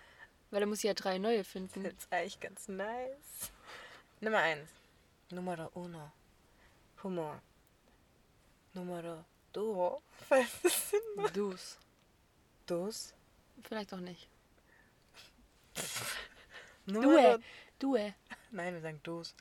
[0.51, 1.83] Weil da muss ich ja drei neue finden.
[1.83, 3.51] Das ist eigentlich ganz nice.
[4.21, 4.69] Nummer eins.
[5.31, 6.11] Numero uno.
[7.03, 7.41] Humor.
[8.73, 10.01] Numero dos.
[10.29, 11.33] Was ist das denn?
[11.33, 11.77] Dus.
[12.65, 13.13] Dos.
[13.63, 14.27] Vielleicht auch nicht.
[16.85, 17.37] Numero...
[17.37, 17.43] Due.
[17.79, 18.13] Due.
[18.51, 19.35] Nein, wir sagen dos.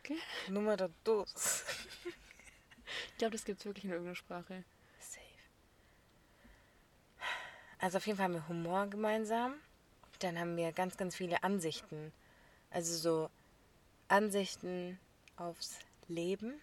[0.00, 0.18] Okay.
[0.48, 1.64] Numero dos.
[3.12, 4.64] Ich glaube, das gibt es wirklich in irgendeiner Sprache.
[4.98, 5.20] Safe.
[7.78, 9.54] Also auf jeden Fall haben wir Humor gemeinsam.
[10.18, 12.12] Dann haben wir ganz, ganz viele Ansichten.
[12.70, 13.30] Also so
[14.08, 14.98] Ansichten
[15.36, 16.60] aufs Leben.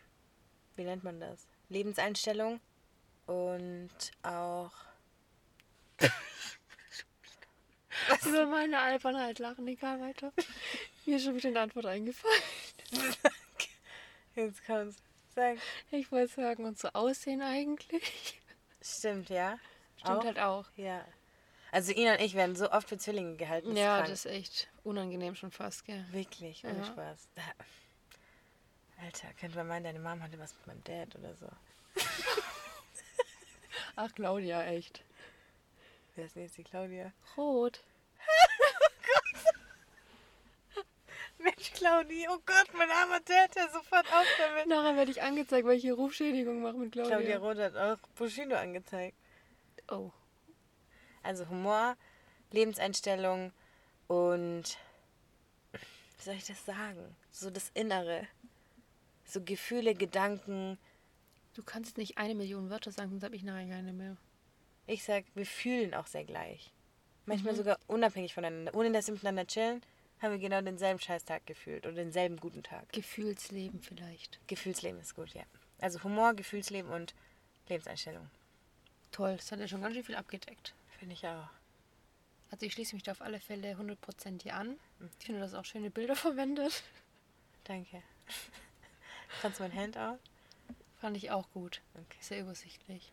[0.76, 1.48] Wie nennt man das?
[1.70, 2.60] Lebenseinstellung.
[3.26, 3.90] Und
[4.24, 4.72] auch.
[8.26, 10.32] Über meine Albernheit lachen, egal weiter.
[11.08, 12.42] Mir ist schon wieder eine Antwort eingefallen.
[14.36, 14.98] Jetzt kommt's.
[15.34, 15.58] Sag.
[15.90, 18.42] Ich wollte sagen, unser Aussehen eigentlich.
[18.82, 19.58] Stimmt, ja?
[19.96, 20.26] Stimmt Auch?
[20.26, 20.66] halt auch.
[20.76, 21.06] Ja.
[21.72, 23.72] Also Ina und ich werden so oft für Zwillinge gehalten.
[23.72, 26.06] ist Ja, das ist echt unangenehm schon fast, gell?
[26.12, 26.84] Wirklich, ohne Ja.
[26.84, 27.30] Spaß.
[29.02, 31.48] Alter, könnte man meinen, deine Mom hatte was mit meinem Dad oder so.
[33.96, 35.04] Ach, Claudia, echt.
[36.16, 37.14] Wer ist denn jetzt die Claudia?
[37.38, 37.82] Rot.
[41.44, 44.68] Mensch, Claudi, oh Gott, mein armer Dad, der sofort auf damit.
[44.68, 47.18] Nachher werde ich angezeigt, weil ich hier Rufschädigung mache mit Claudia.
[47.18, 49.16] Claudia Roth hat auch Bushido angezeigt.
[49.90, 50.12] Oh.
[51.24, 51.96] Also Humor,
[52.52, 53.52] Lebenseinstellung
[54.08, 54.78] und
[55.74, 57.16] wie soll ich das sagen?
[57.32, 58.28] So das Innere.
[59.26, 60.78] So Gefühle, Gedanken.
[61.54, 64.18] Du kannst jetzt nicht eine Million Wörter sagen, sonst habe ich nachher keine mehr.
[64.88, 66.72] Ich sag, wir fühlen auch sehr gleich.
[67.26, 68.74] Manchmal sogar unabhängig voneinander.
[68.74, 69.82] Ohne dass wir miteinander chillen,
[70.22, 72.92] haben wir genau denselben Scheißtag gefühlt oder denselben guten Tag.
[72.92, 74.40] Gefühlsleben vielleicht.
[74.48, 75.44] Gefühlsleben ist gut, ja.
[75.80, 77.14] Also Humor, Gefühlsleben und
[77.70, 78.30] Lebenseinstellung.
[79.12, 80.74] Toll, das hat ja schon ganz schön viel abgedeckt.
[81.00, 81.50] Finde ich auch.
[82.50, 84.78] Also ich schließe mich da auf alle Fälle 100% hier an.
[85.20, 86.84] Ich finde, dass auch schöne Bilder verwendet.
[87.66, 88.02] Danke.
[89.42, 90.20] Kannst du mein Handout?
[91.00, 91.82] Fand ich auch gut.
[91.94, 92.18] Okay.
[92.22, 93.12] Sehr übersichtlich.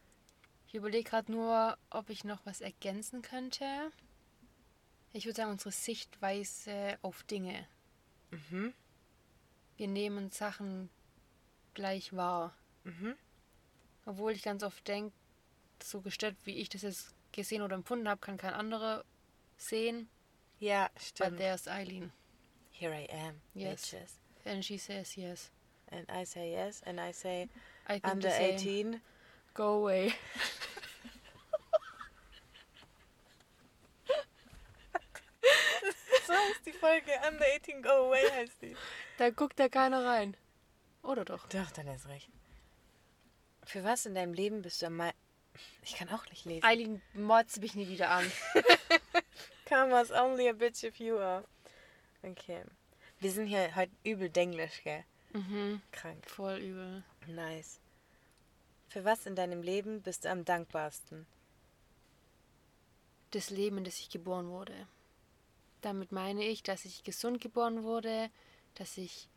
[0.68, 3.92] Ich überlege gerade nur, ob ich noch was ergänzen könnte.
[5.16, 7.66] Ich würde sagen, unsere Sichtweise auf Dinge.
[8.30, 8.74] Mhm.
[9.76, 10.90] Wir nehmen Sachen
[11.72, 12.52] gleich wahr.
[12.82, 13.14] Mhm.
[14.06, 15.14] Obwohl ich ganz oft denke,
[15.82, 19.04] so gestört, wie ich das jetzt gesehen oder empfunden habe, kann kein anderer
[19.56, 20.08] sehen.
[20.58, 21.38] Ja, But stimmt.
[21.38, 22.12] there's Eileen.
[22.72, 23.90] Here I am, Yes.
[23.92, 24.18] bitches.
[24.44, 25.50] And she says yes.
[25.90, 27.48] And I say yes, and I say
[27.88, 28.54] I think under the same.
[28.56, 29.00] 18.
[29.54, 30.12] Go away.
[36.64, 38.74] Ist die Folge Under 18 Go Away heißt die.
[39.18, 40.34] Da guckt da keiner rein.
[41.02, 41.46] Oder doch?
[41.48, 42.30] Doch, dann ist recht.
[43.64, 45.18] Für was in deinem Leben bist du am meisten...
[45.82, 46.64] Ich kann auch nicht lesen.
[46.64, 48.32] Eileen motzt mich nie wieder an.
[49.66, 51.44] Karma's only a bitch if you are.
[52.22, 52.62] Okay.
[53.20, 55.04] Wir sind hier heute übel denglisch, gell?
[55.34, 55.82] Mhm.
[55.92, 56.24] Krank.
[56.26, 57.04] Voll übel.
[57.26, 57.78] Nice.
[58.88, 61.26] Für was in deinem Leben bist du am dankbarsten?
[63.32, 64.86] Das Leben, in das ich geboren wurde.
[65.84, 68.30] Damit meine ich, dass ich gesund geboren wurde,
[68.74, 69.28] dass ich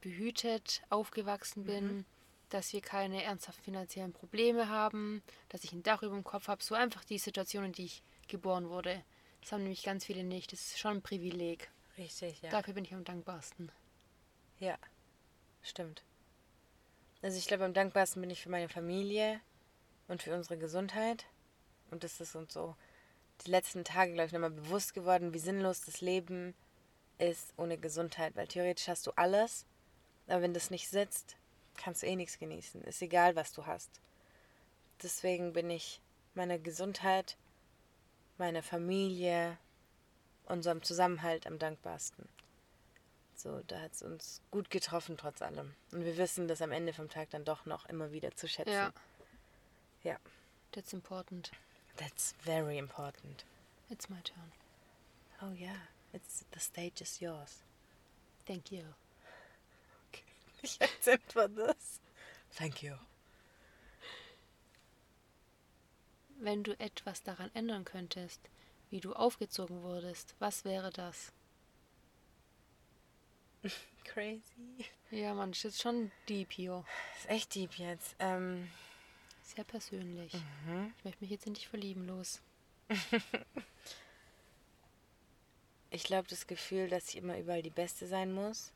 [0.00, 2.04] behütet aufgewachsen bin,
[2.48, 6.64] dass wir keine ernsthaften finanziellen Probleme haben, dass ich ein Dach über dem Kopf habe.
[6.64, 9.04] So einfach die Situation, in die ich geboren wurde.
[9.40, 10.52] Das haben nämlich ganz viele nicht.
[10.52, 11.70] Das ist schon ein Privileg.
[11.96, 12.50] Richtig, ja.
[12.50, 13.70] Dafür bin ich am dankbarsten.
[14.58, 14.76] Ja,
[15.62, 16.02] stimmt.
[17.22, 19.40] Also ich glaube, am dankbarsten bin ich für meine Familie
[20.08, 21.24] und für unsere Gesundheit.
[21.92, 22.74] Und das ist uns so
[23.44, 26.54] die letzten Tage, glaube ich, nochmal bewusst geworden, wie sinnlos das Leben
[27.18, 28.36] ist ohne Gesundheit.
[28.36, 29.66] Weil theoretisch hast du alles,
[30.26, 31.36] aber wenn das nicht sitzt,
[31.76, 32.82] kannst du eh nichts genießen.
[32.84, 33.90] Ist egal, was du hast.
[35.02, 36.00] Deswegen bin ich
[36.34, 37.36] meiner Gesundheit,
[38.38, 39.58] meiner Familie,
[40.46, 42.28] unserem Zusammenhalt am dankbarsten.
[43.34, 45.74] So, da hat es uns gut getroffen trotz allem.
[45.92, 48.72] Und wir wissen das am Ende vom Tag dann doch noch immer wieder zu schätzen.
[48.72, 48.92] Ja.
[50.02, 50.16] Ja.
[50.72, 51.50] That's important.
[51.96, 53.44] That's very important.
[53.90, 54.52] It's my turn.
[55.42, 57.62] Oh yeah, it's the stage is yours.
[58.46, 58.82] Thank you.
[60.62, 62.00] Ich akzeptiere das.
[62.52, 62.94] Thank you.
[66.40, 68.40] Wenn du etwas daran ändern könntest,
[68.90, 71.32] wie du aufgezogen wurdest, was wäre das?
[74.04, 74.86] Crazy.
[75.10, 76.84] Ja, man, das ist schon deep hier.
[77.18, 78.16] Ist echt deep jetzt.
[78.18, 78.70] Ähm,
[79.44, 80.32] Sehr persönlich.
[80.32, 80.92] mhm.
[80.98, 82.40] Ich möchte mich jetzt in dich verlieben, los.
[85.90, 88.72] Ich glaube, das Gefühl, dass ich immer überall die Beste sein muss.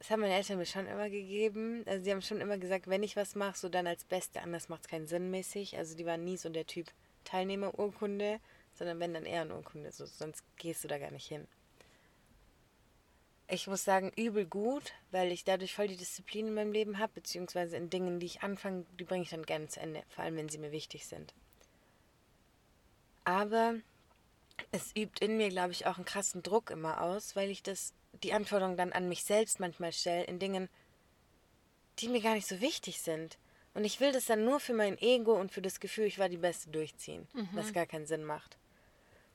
[0.00, 1.84] Das haben meine Eltern mir schon immer gegeben.
[1.86, 4.68] Also sie haben schon immer gesagt, wenn ich was mache, so dann als Beste, anders
[4.68, 5.76] macht es keinen Sinn mäßig.
[5.76, 6.88] Also die waren nie so der Typ
[7.22, 8.40] Teilnehmerurkunde,
[8.74, 11.46] sondern wenn dann eher eine Urkunde, so, sonst gehst du da gar nicht hin.
[13.50, 17.14] Ich muss sagen, übel gut, weil ich dadurch voll die Disziplin in meinem Leben habe,
[17.14, 20.36] beziehungsweise in Dingen, die ich anfange, die bringe ich dann gerne zu Ende, vor allem
[20.36, 21.32] wenn sie mir wichtig sind.
[23.24, 23.76] Aber
[24.70, 27.94] es übt in mir, glaube ich, auch einen krassen Druck immer aus, weil ich das,
[28.22, 30.68] die Anforderungen dann an mich selbst manchmal stelle, in Dingen,
[32.00, 33.38] die mir gar nicht so wichtig sind.
[33.72, 36.28] Und ich will das dann nur für mein Ego und für das Gefühl, ich war
[36.28, 38.58] die Beste durchziehen, was gar keinen Sinn macht.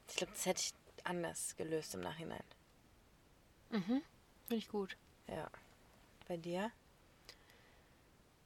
[0.08, 0.74] Ich glaube, das hätte ich
[1.04, 2.44] anders gelöst im Nachhinein.
[3.70, 4.02] Mhm.
[4.48, 4.98] Finde ich gut.
[5.28, 5.50] Ja.
[6.28, 6.72] Bei dir?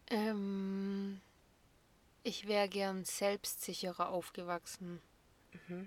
[0.07, 1.21] Ähm,
[2.23, 5.01] ich wäre gern selbstsicherer aufgewachsen.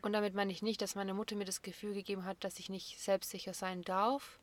[0.02, 2.68] Und damit meine ich nicht, dass meine Mutter mir das Gefühl gegeben hat, dass ich
[2.68, 4.38] nicht selbstsicher sein darf,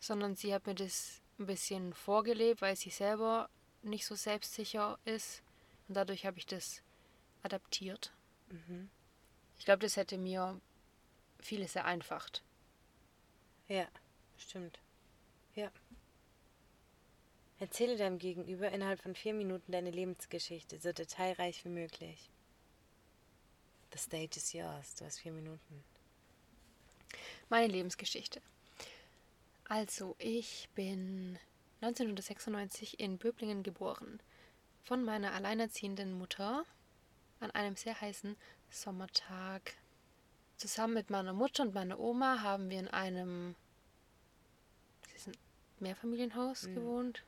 [0.00, 3.48] sondern sie hat mir das ein bisschen vorgelebt, weil sie selber
[3.82, 5.42] nicht so selbstsicher ist.
[5.86, 6.82] Und dadurch habe ich das
[7.42, 8.12] adaptiert.
[9.58, 10.60] Ich glaube, das hätte mir
[11.40, 12.42] vieles vereinfacht.
[13.68, 13.86] Ja,
[14.36, 14.78] stimmt.
[15.54, 15.70] Ja.
[17.58, 22.30] Erzähle deinem Gegenüber innerhalb von vier Minuten deine Lebensgeschichte, so detailreich wie möglich.
[23.92, 24.94] The stage is yours.
[24.96, 25.84] Du hast vier Minuten.
[27.48, 28.40] Meine Lebensgeschichte.
[29.68, 31.38] Also, ich bin
[31.82, 34.20] 1996 in Böblingen geboren.
[34.82, 36.64] Von meiner alleinerziehenden Mutter
[37.40, 38.36] an einem sehr heißen
[38.70, 39.74] Sommertag.
[40.62, 43.56] Zusammen mit meiner Mutter und meiner Oma haben wir in einem
[45.80, 47.24] Mehrfamilienhaus gewohnt.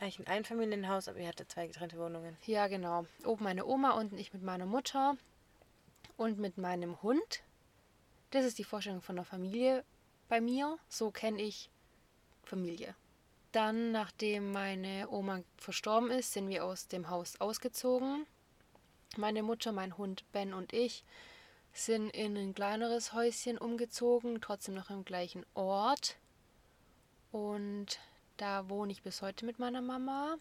[0.00, 2.36] Eigentlich ein Einfamilienhaus, aber ihr hattet zwei getrennte Wohnungen.
[2.46, 3.06] Ja, genau.
[3.24, 5.16] Oben meine Oma, unten ich mit meiner Mutter
[6.16, 7.44] und mit meinem Hund.
[8.32, 9.84] Das ist die Vorstellung von der Familie
[10.28, 10.76] bei mir.
[10.88, 11.70] So kenne ich
[12.42, 12.96] Familie.
[13.52, 18.26] Dann, nachdem meine Oma verstorben ist, sind wir aus dem Haus ausgezogen.
[19.16, 21.04] Meine Mutter, mein Hund Ben und ich
[21.74, 26.16] sind in ein kleineres Häuschen umgezogen, trotzdem noch im gleichen Ort.
[27.32, 27.98] Und
[28.36, 30.36] da wohne ich bis heute mit meiner Mama.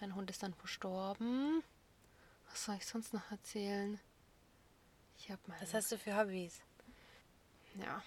[0.00, 1.62] Mein Hund ist dann verstorben.
[2.50, 3.98] Was soll ich sonst noch erzählen?
[5.18, 5.56] Ich habe mal.
[5.60, 6.60] Was hast du für Hobbys?
[7.76, 8.02] Ja.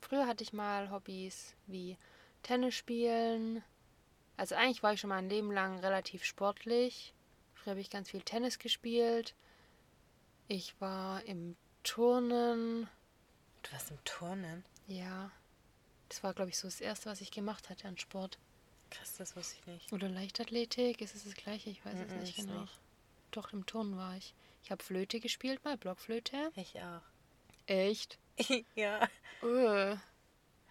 [0.00, 1.98] Früher hatte ich mal Hobbys wie
[2.44, 3.64] Tennis spielen.
[4.36, 7.12] Also eigentlich war ich schon mein Leben lang relativ sportlich.
[7.54, 9.34] Früher habe ich ganz viel Tennis gespielt.
[10.46, 12.88] Ich war im Turnen.
[13.62, 14.64] Du warst im Turnen?
[14.88, 15.30] Ja.
[16.08, 18.38] Das war, glaube ich, so das Erste, was ich gemacht hatte an Sport.
[18.90, 19.92] Krass, das wusste ich nicht.
[19.92, 21.70] Oder Leichtathletik, ist es das gleiche?
[21.70, 22.60] Ich weiß es Mhm, nicht ist genau.
[22.60, 22.80] nicht.
[23.30, 24.34] Doch, im Turnen war ich.
[24.62, 26.50] Ich habe Flöte gespielt, mal Blockflöte.
[26.56, 27.02] Ich auch.
[27.66, 28.18] Echt?
[28.74, 29.08] ja.
[29.42, 29.96] Öh.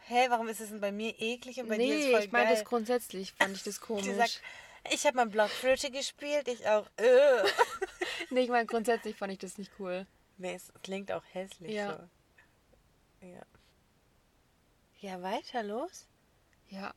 [0.08, 2.32] Hä, warum ist es denn bei mir eklig und bei dir ist Nee, voll ich
[2.32, 4.04] meine das grundsätzlich, fand ich das komisch.
[4.06, 4.42] Die sagt,
[4.92, 6.88] ich habe mal Blockflöte gespielt, ich auch.
[6.98, 7.44] Äh.
[8.32, 10.08] Nee, ich meine grundsätzlich fand ich das nicht cool.
[10.38, 11.98] Nee, es klingt auch hässlich Ja.
[13.22, 13.28] so.
[13.28, 13.42] Ja.
[15.00, 16.08] Ja, weiter los.
[16.70, 16.94] Ja,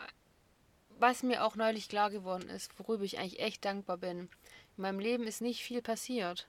[0.99, 4.29] was mir auch neulich klar geworden ist, worüber ich eigentlich echt dankbar bin.
[4.77, 6.49] In meinem Leben ist nicht viel passiert.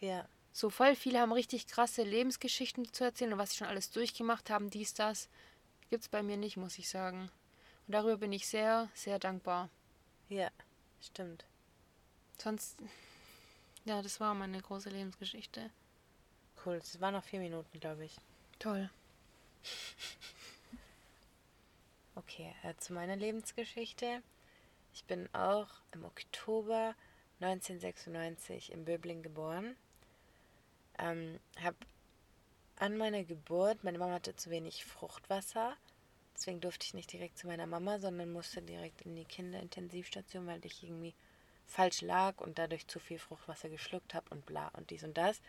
[0.00, 0.26] Ja.
[0.52, 4.50] So voll viele haben richtig krasse Lebensgeschichten zu erzählen und was sie schon alles durchgemacht
[4.50, 5.28] haben, dies, das,
[5.90, 7.30] gibt's bei mir nicht, muss ich sagen.
[7.86, 9.70] Und darüber bin ich sehr, sehr dankbar.
[10.28, 10.50] Ja,
[11.00, 11.44] stimmt.
[12.38, 12.78] Sonst,
[13.84, 15.70] ja, das war meine große Lebensgeschichte.
[16.64, 16.76] Cool.
[16.76, 18.16] Es waren noch vier Minuten, glaube ich.
[18.58, 18.88] Toll.
[22.14, 24.22] Okay, äh, zu meiner Lebensgeschichte.
[24.92, 26.94] Ich bin auch im Oktober
[27.40, 29.76] 1996 in Böbling geboren.
[30.98, 31.74] Ähm, hab
[32.76, 35.76] an meiner Geburt, meine Mama hatte zu wenig Fruchtwasser,
[36.34, 40.64] deswegen durfte ich nicht direkt zu meiner Mama, sondern musste direkt in die Kinderintensivstation, weil
[40.64, 41.14] ich irgendwie
[41.66, 45.40] falsch lag und dadurch zu viel Fruchtwasser geschluckt habe und bla und dies und das.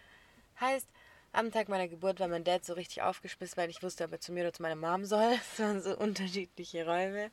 [0.60, 0.88] Heißt,
[1.34, 4.22] am Tag meiner Geburt war mein Dad so richtig aufgeschmissen, weil ich wusste, ob er
[4.22, 5.34] zu mir oder zu meiner Mom soll.
[5.54, 7.32] Es waren so unterschiedliche Räume.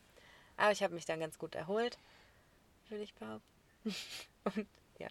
[0.56, 1.98] Aber ich habe mich dann ganz gut erholt,
[2.88, 3.44] würde ich behaupten.
[4.44, 4.66] Und
[4.98, 5.08] ja,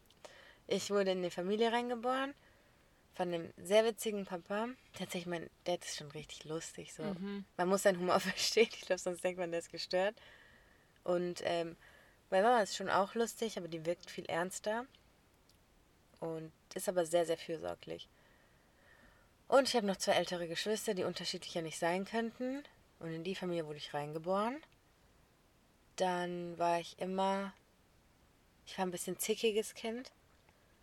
[0.67, 2.34] Ich wurde in eine Familie reingeboren
[3.15, 4.69] von einem sehr witzigen Papa.
[4.93, 6.93] Tatsächlich, mein Dad ist schon richtig lustig.
[6.93, 7.04] So.
[7.04, 7.45] Mhm.
[7.58, 8.69] Man muss seinen Humor verstehen.
[8.71, 10.15] Ich glaube, sonst denkt man, der ist gestört.
[11.04, 11.75] Und ähm,
[12.30, 14.86] meine Mama ist schon auch lustig, aber die wirkt viel ernster.
[16.19, 18.08] Und ist aber sehr, sehr fürsorglich.
[19.49, 22.63] Und ich habe noch zwei ältere Geschwister, die unterschiedlicher nicht sein könnten.
[22.99, 24.62] Und in die Familie wurde ich reingeboren.
[25.95, 27.51] Dann war ich immer.
[28.67, 30.12] Ich war ein bisschen zickiges Kind.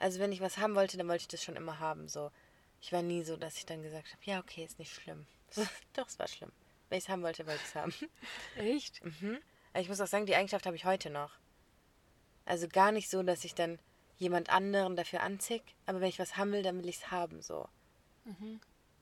[0.00, 2.08] Also wenn ich was haben wollte, dann wollte ich das schon immer haben.
[2.08, 2.32] So.
[2.80, 5.26] Ich war nie so, dass ich dann gesagt habe, ja, okay, ist nicht schlimm.
[5.94, 6.50] Doch, es war schlimm.
[6.88, 7.94] Wenn ich es haben wollte, wollte ich es haben.
[8.56, 9.04] Echt?
[9.04, 9.38] Mhm.
[9.74, 11.30] Ich muss auch sagen, die Eigenschaft habe ich heute noch.
[12.44, 13.78] Also gar nicht so, dass ich dann
[14.18, 17.42] jemand anderen dafür anzick, aber wenn ich was haben will, dann will ich es haben,
[17.42, 17.68] so.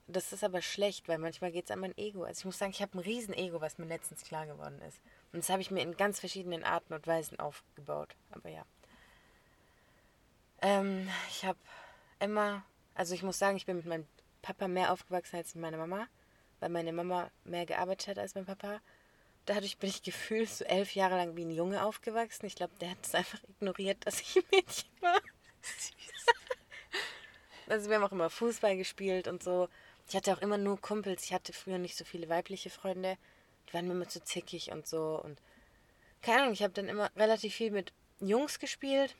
[0.07, 2.23] Das ist aber schlecht, weil manchmal geht es an mein Ego.
[2.23, 4.99] Also ich muss sagen, ich habe ein riesen Ego, was mir letztens klar geworden ist.
[5.33, 8.15] Und das habe ich mir in ganz verschiedenen Arten und Weisen aufgebaut.
[8.29, 8.65] Aber ja.
[10.61, 11.57] Ähm, ich habe
[12.19, 14.07] immer, also ich muss sagen, ich bin mit meinem
[14.43, 16.07] Papa mehr aufgewachsen als mit meiner Mama,
[16.59, 18.79] weil meine Mama mehr gearbeitet hat als mein Papa.
[19.47, 22.45] Dadurch bin ich gefühlt so elf Jahre lang wie ein Junge aufgewachsen.
[22.45, 25.19] Ich glaube, der hat es einfach ignoriert, dass ich ein Mädchen war.
[27.67, 29.67] Also wir haben auch immer Fußball gespielt und so.
[30.07, 31.23] Ich hatte auch immer nur Kumpels.
[31.23, 33.17] Ich hatte früher nicht so viele weibliche Freunde.
[33.67, 35.19] Die waren mir immer zu zickig und so.
[35.23, 35.39] Und
[36.21, 39.15] keine Ahnung, ich habe dann immer relativ viel mit Jungs gespielt.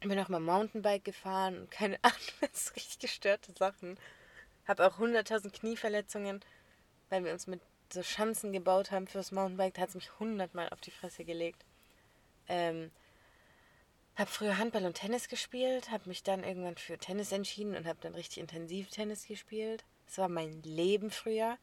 [0.00, 3.98] Bin auch mal Mountainbike gefahren und keine Ahnung, das ist richtig gestörte Sachen.
[4.66, 6.40] Habe auch 100.000 Knieverletzungen,
[7.08, 7.60] weil wir uns mit
[7.92, 9.74] so Schanzen gebaut haben fürs Mountainbike.
[9.74, 11.64] Da hat es mich 100 Mal auf die Fresse gelegt.
[12.48, 12.90] Ähm,
[14.18, 18.00] habe früher Handball und Tennis gespielt, habe mich dann irgendwann für Tennis entschieden und habe
[18.02, 19.84] dann richtig intensiv Tennis gespielt.
[20.06, 21.56] Das war mein Leben früher.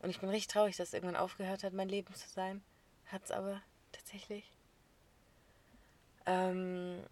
[0.00, 2.62] Und ich bin richtig traurig, dass es irgendwann aufgehört hat, mein Leben zu sein.
[3.06, 3.60] Hat es aber
[3.92, 4.44] tatsächlich.
[6.24, 7.02] Ähm,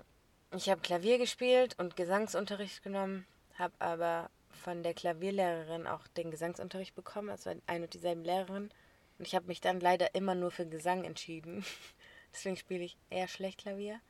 [0.57, 3.27] ich habe Klavier gespielt und Gesangsunterricht genommen,
[3.59, 7.29] habe aber von der Klavierlehrerin auch den Gesangsunterricht bekommen.
[7.29, 8.71] Es war eine und dieselbe Lehrerin.
[9.19, 11.65] Und ich habe mich dann leider immer nur für Gesang entschieden.
[12.33, 14.01] Deswegen spiele ich eher schlecht Klavier.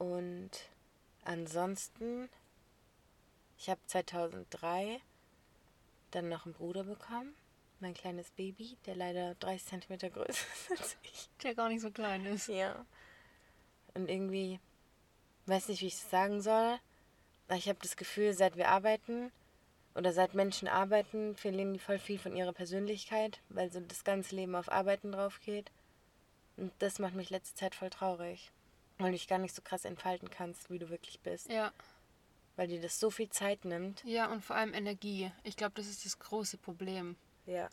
[0.00, 0.50] Und
[1.24, 2.30] ansonsten,
[3.58, 4.98] ich habe 2003
[6.10, 7.34] dann noch einen Bruder bekommen,
[7.80, 11.28] mein kleines Baby, der leider 30 cm größer ist als ich.
[11.42, 12.48] Der gar nicht so klein ist.
[12.48, 12.86] Ja.
[13.92, 14.58] Und irgendwie,
[15.44, 16.78] weiß nicht, wie ich es sagen soll,
[17.48, 19.30] aber ich habe das Gefühl, seit wir arbeiten
[19.94, 24.34] oder seit Menschen arbeiten, verlieren die voll viel von ihrer Persönlichkeit, weil so das ganze
[24.34, 25.70] Leben auf Arbeiten drauf geht.
[26.56, 28.50] Und das macht mich letzte Zeit voll traurig.
[29.00, 31.50] Weil du dich gar nicht so krass entfalten kannst, wie du wirklich bist.
[31.50, 31.72] Ja.
[32.56, 34.04] Weil dir das so viel Zeit nimmt.
[34.04, 35.32] Ja, und vor allem Energie.
[35.44, 37.16] Ich glaube, das ist das große Problem.
[37.46, 37.68] Ja.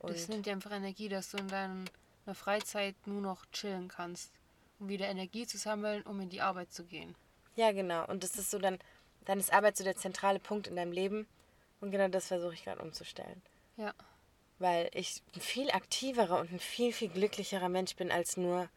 [0.00, 4.32] das Und nimmt dir einfach Energie, dass du in deiner Freizeit nur noch chillen kannst.
[4.78, 7.14] Um wieder Energie zu sammeln, um in die Arbeit zu gehen.
[7.54, 8.04] ja, genau.
[8.06, 8.78] Und das ist so dann,
[9.24, 11.26] dann ist Arbeit so der zentrale Punkt in deinem Leben.
[11.80, 13.40] Und genau das versuche ich gerade umzustellen.
[13.76, 13.94] Ja.
[14.58, 18.68] Weil ich ein viel aktiverer und ein viel, viel glücklicherer Mensch bin als nur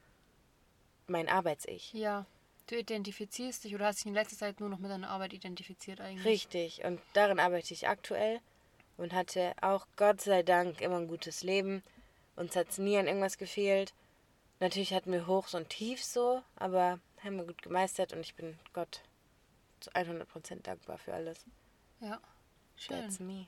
[1.10, 1.94] mein Arbeits-Ich.
[1.94, 2.26] Ja.
[2.68, 6.02] Du identifizierst dich oder hast dich in letzter Zeit nur noch mit deiner Arbeit identifiziert
[6.02, 6.26] eigentlich.
[6.26, 6.84] Richtig.
[6.84, 8.40] Und darin arbeite ich aktuell
[8.98, 11.82] und hatte auch Gott sei Dank immer ein gutes Leben.
[12.36, 13.94] Uns hat es nie an irgendwas gefehlt.
[14.60, 18.58] Natürlich hatten wir Hochs und Tiefs so, aber haben wir gut gemeistert und ich bin
[18.74, 19.02] Gott
[19.80, 21.46] zu 100% dankbar für alles.
[22.02, 22.20] Ja.
[22.76, 23.02] Schön.
[23.02, 23.48] That's me.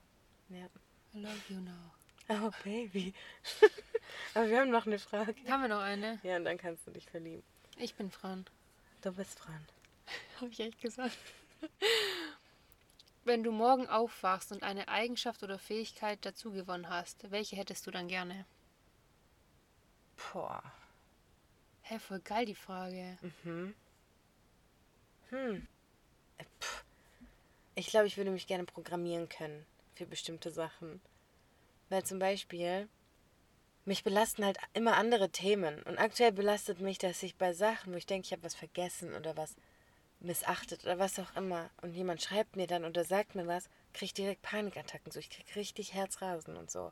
[0.49, 0.67] Ja.
[1.13, 1.91] I love you now.
[2.29, 3.13] Oh, Baby.
[4.33, 5.35] aber wir haben noch eine Frage.
[5.49, 6.19] Haben wir noch eine?
[6.23, 7.43] Ja, und dann kannst du dich verlieben.
[7.77, 8.45] Ich bin Fran.
[9.01, 9.65] Du bist Fran.
[10.41, 11.17] Habe ich echt gesagt.
[13.23, 17.91] Wenn du morgen aufwachst und eine Eigenschaft oder Fähigkeit dazu gewonnen hast, welche hättest du
[17.91, 18.45] dann gerne?
[20.33, 20.63] Boah.
[21.83, 23.17] Hä, voll geil die Frage.
[23.43, 23.75] Mhm.
[25.29, 25.67] Hm.
[26.37, 26.83] Äh, pff.
[27.75, 29.65] Ich glaube, ich würde mich gerne programmieren können
[29.95, 31.01] für bestimmte Sachen.
[31.89, 32.87] Weil zum Beispiel,
[33.85, 35.81] mich belasten halt immer andere Themen.
[35.83, 39.13] Und aktuell belastet mich, dass ich bei Sachen, wo ich denke, ich habe was vergessen
[39.15, 39.55] oder was
[40.19, 44.05] missachtet oder was auch immer, und jemand schreibt mir dann oder sagt mir was, kriege
[44.05, 45.11] ich direkt Panikattacken.
[45.11, 46.91] So, ich kriege richtig Herzrasen und so.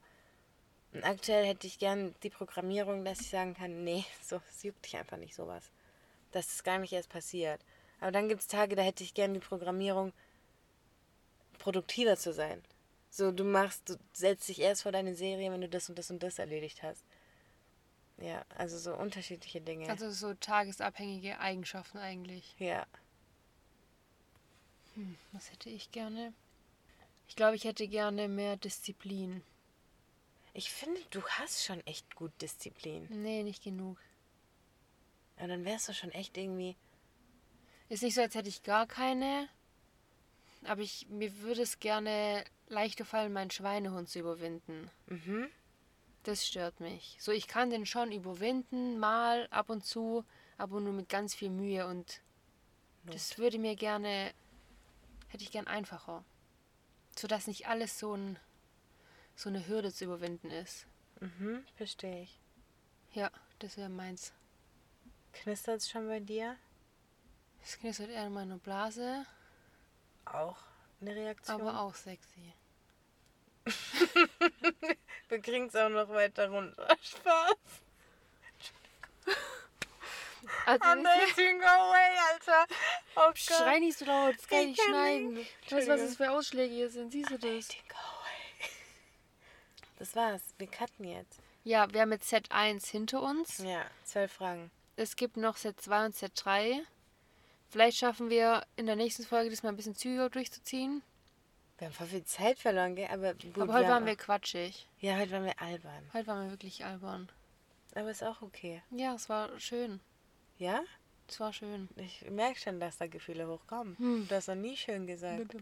[0.92, 4.86] Und aktuell hätte ich gern die Programmierung, dass ich sagen kann, nee, so, es juckt
[4.86, 5.70] dich einfach nicht sowas.
[6.32, 7.62] Dass es gar nicht erst passiert.
[8.00, 10.14] Aber dann gibt es Tage, da hätte ich gern die Programmierung,
[11.60, 12.64] produktiver zu sein.
[13.10, 16.12] So, du machst, du setzt dich erst vor deine Serie, wenn du das und das
[16.12, 17.04] und das erledigt hast.
[18.18, 19.90] Ja, also so unterschiedliche Dinge.
[19.90, 22.56] Also so tagesabhängige Eigenschaften eigentlich.
[22.60, 22.86] ja.
[24.96, 26.34] Hm, was hätte ich gerne?
[27.28, 29.44] Ich glaube, ich hätte gerne mehr Disziplin.
[30.54, 33.08] Ich finde, du hast schon echt gut Disziplin.
[33.10, 33.98] Nee, nicht genug.
[35.38, 36.76] Und dann wärst du schon echt irgendwie.
[37.88, 39.48] Ist nicht so, als hätte ich gar keine.
[40.66, 44.90] Aber ich, mir würde es gerne leichter fallen, meinen Schweinehund zu überwinden.
[45.08, 45.50] Mhm.
[46.24, 47.18] Das stört mich.
[47.20, 50.26] So, ich kann den schon überwinden, mal ab und zu,
[50.58, 52.22] aber nur mit ganz viel Mühe und
[53.06, 54.34] das würde mir gerne,
[55.30, 56.24] hätte ich gern einfacher.
[57.18, 58.38] Sodass nicht alles so, ein,
[59.36, 60.86] so eine Hürde zu überwinden ist.
[61.22, 62.40] Mhm, verstehe ich.
[63.14, 64.34] Ja, das wäre meins.
[65.34, 66.56] Knistert es schon bei dir?
[67.62, 69.26] Das knistert eher in meiner Blase,
[70.26, 70.58] Auch
[71.02, 71.62] eine Reaktion?
[71.62, 72.54] aber auch sexy.
[75.30, 76.88] Wir kriegen es auch noch weiter runter.
[77.02, 77.56] Spaß.
[80.66, 82.66] Also, Amazing, go away, Alter.
[83.16, 85.34] Oh schrei nicht so laut, das kann ich Ich nicht schneiden.
[85.34, 85.72] nicht.
[85.72, 87.12] Weißt du, was das für Ausschläge hier sind?
[87.12, 87.44] Siehst du das?
[87.50, 88.70] Amazing, go away.
[90.00, 90.42] Das war's.
[90.58, 91.40] Wir cutten jetzt.
[91.64, 93.58] Ja, wir haben jetzt Set 1 hinter uns.
[93.60, 94.72] Ja, zwölf Fragen.
[94.96, 96.82] Es gibt noch Set 2 und Set 3.
[97.70, 101.04] Vielleicht schaffen wir in der nächsten Folge das mal ein bisschen zügiger durchzuziehen.
[101.80, 103.08] Wir haben voll viel Zeit verloren, gell?
[103.10, 104.88] Aber gut, Aber heute waren wir quatschig.
[105.00, 106.04] Ja, heute waren wir albern.
[106.14, 107.30] Heute waren wir wirklich albern.
[107.96, 108.84] Aber ist auch okay.
[108.92, 110.02] Ja, es war schön.
[110.58, 110.82] Ja?
[111.28, 111.88] Es war schön.
[111.96, 113.98] Ich merke schon, dass da Gefühle hochkommen.
[113.98, 114.28] Hm.
[114.28, 115.56] Du hast noch nie schön gesagt.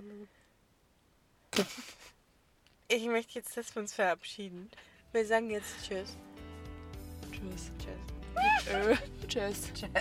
[2.89, 4.71] Ich möchte jetzt, dass wir uns verabschieden.
[5.11, 6.15] Wir sagen jetzt Tschüss.
[7.31, 7.71] Tschüss.
[7.77, 9.27] Tschüss.
[9.27, 9.73] Tschüss.
[9.73, 9.91] Tschüss.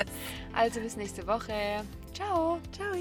[0.52, 1.84] Also bis nächste Woche.
[2.14, 2.60] Ciao.
[2.72, 2.94] Ciao.